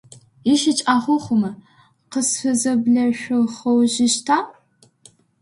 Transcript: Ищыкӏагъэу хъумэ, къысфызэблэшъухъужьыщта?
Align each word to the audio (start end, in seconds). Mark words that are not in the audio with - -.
Ищыкӏагъэу 0.51 1.19
хъумэ, 1.23 1.51
къысфызэблэшъухъужьыщта? 2.11 4.37